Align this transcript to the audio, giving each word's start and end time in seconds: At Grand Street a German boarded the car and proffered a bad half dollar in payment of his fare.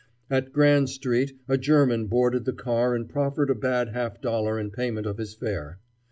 At 0.31 0.51
Grand 0.51 0.89
Street 0.89 1.37
a 1.47 1.59
German 1.59 2.07
boarded 2.07 2.45
the 2.45 2.53
car 2.53 2.95
and 2.95 3.07
proffered 3.07 3.51
a 3.51 3.53
bad 3.53 3.89
half 3.89 4.19
dollar 4.19 4.59
in 4.59 4.71
payment 4.71 5.05
of 5.05 5.19
his 5.19 5.35
fare. 5.35 5.77